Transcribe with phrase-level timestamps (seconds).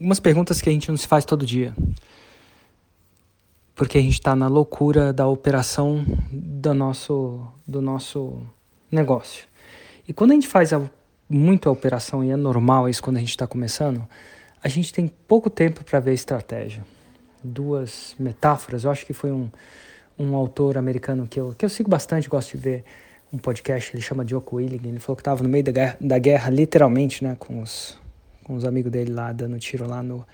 [0.00, 1.74] umas perguntas que a gente não se faz todo dia.
[3.74, 8.40] Porque a gente está na loucura da operação do nosso, do nosso
[8.90, 9.46] negócio.
[10.08, 10.82] E quando a gente faz a,
[11.28, 14.06] muito a operação, e é normal isso quando a gente está começando,
[14.62, 16.84] a gente tem pouco tempo para ver a estratégia.
[17.44, 19.50] Duas metáforas, eu acho que foi um,
[20.18, 22.84] um autor americano que eu, que eu sigo bastante, gosto de ver
[23.32, 26.18] um podcast, ele chama Joko Willing, ele falou que estava no meio da guerra, da
[26.18, 27.96] guerra, literalmente, né, com os,
[28.44, 30.26] com os amigos dele lá, dando tiro lá no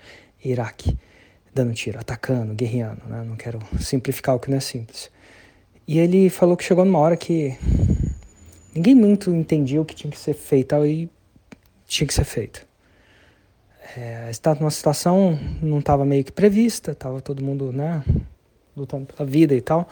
[0.43, 0.97] Iraque,
[1.53, 5.11] dando tiro, atacando, guerreando, né, não quero simplificar o que não é simples.
[5.87, 7.57] E ele falou que chegou numa hora que
[8.75, 11.09] ninguém muito entendia o que tinha que ser feito e
[11.87, 12.65] tinha que ser feito.
[13.95, 18.03] É, estava numa situação não estava meio que prevista, estava todo mundo, né,
[18.75, 19.87] lutando pela vida e tal.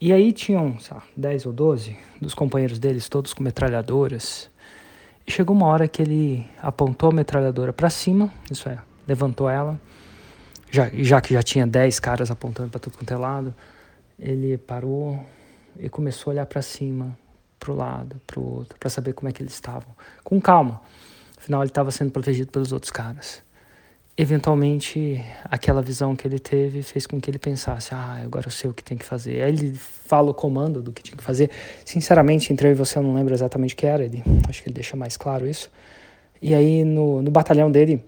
[0.00, 4.50] E aí tinham, lá, 10 ou 12 dos companheiros deles, todos com metralhadoras.
[5.28, 9.80] Chegou uma hora que ele apontou a metralhadora para cima, isso é, levantou ela,
[10.70, 13.54] já, já que já tinha 10 caras apontando para tudo quanto é lado,
[14.18, 15.24] ele parou
[15.78, 17.18] e começou a olhar para cima,
[17.58, 20.80] para o lado, para o outro, para saber como é que eles estavam, com calma.
[21.36, 23.45] Afinal, ele estava sendo protegido pelos outros caras
[24.16, 28.70] eventualmente aquela visão que ele teve fez com que ele pensasse ah agora eu sei
[28.70, 29.42] o que tem que fazer.
[29.42, 31.50] Aí ele fala o comando do que tinha que fazer.
[31.84, 34.68] Sinceramente entre eu e você eu não lembro exatamente o que era ele acho que
[34.68, 35.70] ele deixa mais claro isso.
[36.40, 38.02] E aí no, no batalhão dele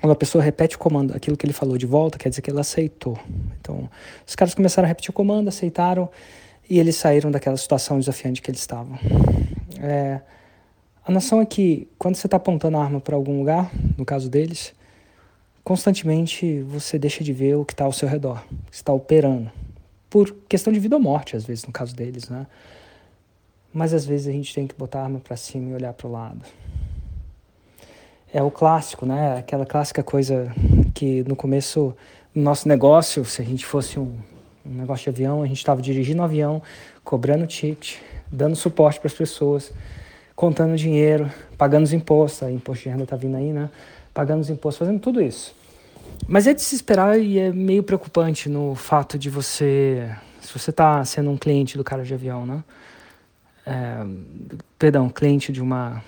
[0.00, 2.50] quando a pessoa repete o comando aquilo que ele falou de volta quer dizer que
[2.50, 3.16] ele aceitou.
[3.60, 3.88] Então
[4.26, 6.10] os caras começaram a repetir o comando aceitaram
[6.68, 8.98] e eles saíram daquela situação desafiante que eles estavam.
[9.80, 10.20] É,
[11.06, 14.28] a noção é que quando você está apontando a arma para algum lugar no caso
[14.28, 14.74] deles
[15.64, 19.50] constantemente você deixa de ver o que está ao seu redor, está operando.
[20.10, 22.46] Por questão de vida ou morte, às vezes, no caso deles, né?
[23.72, 26.06] Mas às vezes a gente tem que botar a arma para cima e olhar para
[26.06, 26.42] o lado.
[28.32, 29.38] É o clássico, né?
[29.38, 30.52] Aquela clássica coisa
[30.94, 31.96] que no começo,
[32.32, 34.16] no nosso negócio, se a gente fosse um,
[34.64, 36.62] um negócio de avião, a gente estava dirigindo o avião,
[37.02, 37.96] cobrando ticket,
[38.30, 39.72] dando suporte para as pessoas,
[40.36, 43.70] contando dinheiro, pagando os impostos, imposto de renda está vindo aí, né?
[44.14, 45.54] Pagando os impostos, fazendo tudo isso.
[46.26, 50.08] Mas é de se esperar e é meio preocupante no fato de você,
[50.40, 52.64] se você está sendo um cliente do cara de avião, né?
[53.66, 54.06] É,
[54.78, 56.02] perdão, cliente de uma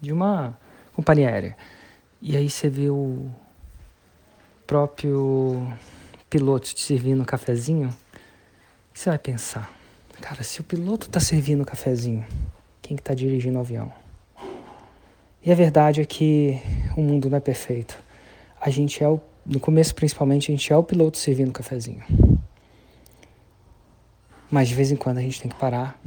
[0.00, 0.56] de uma
[0.94, 1.56] companhia aérea.
[2.22, 3.28] E aí você vê o
[4.66, 5.72] próprio
[6.30, 7.94] piloto te servindo um cafezinho,
[8.92, 9.72] você vai pensar,
[10.20, 12.24] cara, se o piloto está servindo um cafezinho,
[12.82, 13.92] quem que está dirigindo o avião?
[15.44, 16.60] E a verdade é que
[16.98, 17.96] o mundo não é perfeito.
[18.60, 22.02] A gente é o, no começo principalmente, a gente é o piloto servindo cafezinho.
[24.50, 26.00] Mas de vez em quando a gente tem que parar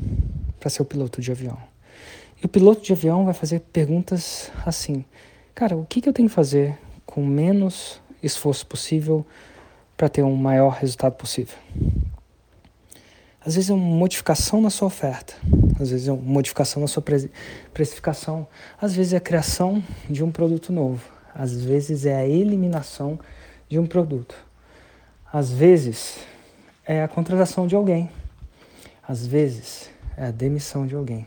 [0.59, 1.57] para ser o piloto de avião.
[2.41, 5.05] E o piloto de avião vai fazer perguntas assim:
[5.55, 9.25] cara, o que, que eu tenho que fazer com menos esforço possível
[9.95, 11.55] para ter um maior resultado possível?
[13.43, 15.33] Às vezes é uma modificação na sua oferta,
[15.79, 17.03] às vezes é uma modificação na sua
[17.73, 18.47] precificação,
[18.79, 21.03] às vezes é a criação de um produto novo,
[21.33, 23.19] às vezes é a eliminação
[23.67, 24.35] de um produto,
[25.33, 26.19] às vezes
[26.85, 28.11] é a contratação de alguém,
[29.07, 31.25] às vezes é a demissão de alguém.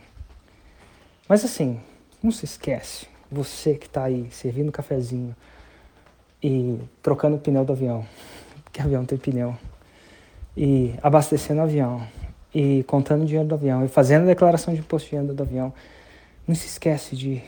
[1.27, 1.81] Mas assim,
[2.23, 5.35] não se esquece, você que está aí servindo cafezinho
[6.41, 8.05] e trocando o pneu do avião,
[8.71, 9.57] que avião tem pneu
[10.55, 12.07] e abastecendo o avião,
[12.53, 15.43] e contando o dinheiro do avião, e fazendo a declaração de imposto de renda do
[15.43, 15.73] avião,
[16.47, 17.43] não se esquece de,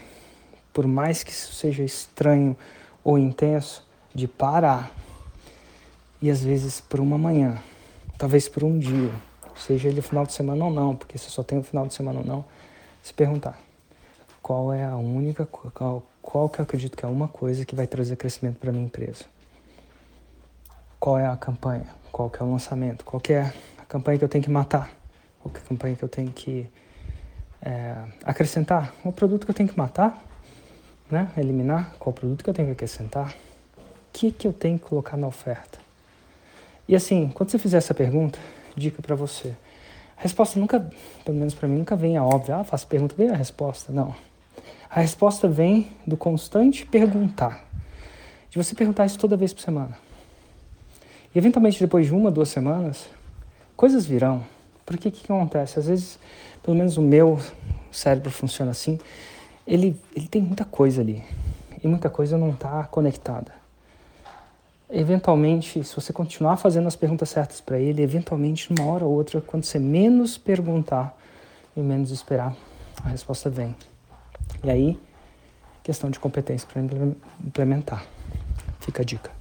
[0.74, 2.56] por mais que isso seja estranho
[3.04, 4.92] ou intenso, de parar.
[6.22, 7.58] E às vezes por uma manhã,
[8.18, 9.12] talvez por um dia,
[9.56, 12.20] seja ele final de semana ou não, porque se só tem o final de semana
[12.20, 12.46] ou não,
[13.04, 13.60] se perguntar
[14.42, 17.86] qual é a única, qual, qual que eu acredito que é uma coisa que vai
[17.86, 19.26] trazer crescimento para minha empresa.
[21.08, 21.86] Qual é a campanha?
[22.12, 24.92] qual que é o lançamento, qual que é a campanha que eu tenho que matar,
[25.40, 26.70] qual que é a campanha que eu tenho que
[27.62, 27.96] é,
[28.26, 30.22] acrescentar, o produto que eu tenho que matar,
[31.10, 31.32] né?
[31.38, 33.34] eliminar, qual produto que eu tenho que acrescentar,
[33.78, 33.82] o
[34.12, 35.80] que, que eu tenho que colocar na oferta.
[36.90, 38.38] E assim, quando você fizer essa pergunta,
[38.76, 39.56] dica para você,
[40.18, 40.90] a resposta nunca,
[41.24, 44.14] pelo menos para mim, nunca vem a óbvia, ah, faço pergunta, vem a resposta, não.
[44.90, 47.64] A resposta vem do constante perguntar,
[48.50, 50.07] de você perguntar isso toda vez por semana.
[51.38, 53.08] Eventualmente, depois de uma, duas semanas,
[53.76, 54.44] coisas virão.
[54.84, 55.78] Porque o que, que acontece?
[55.78, 56.20] Às vezes,
[56.64, 57.40] pelo menos o meu
[57.92, 59.00] cérebro funciona assim,
[59.68, 61.24] ele, ele tem muita coisa ali.
[61.84, 63.52] E muita coisa não está conectada.
[64.90, 69.40] Eventualmente, se você continuar fazendo as perguntas certas para ele, eventualmente, uma hora ou outra,
[69.40, 71.16] quando você menos perguntar
[71.76, 72.56] e menos esperar,
[73.06, 73.76] a resposta vem.
[74.64, 75.00] E aí,
[75.84, 76.82] questão de competência para
[77.46, 78.04] implementar.
[78.80, 79.37] Fica a dica.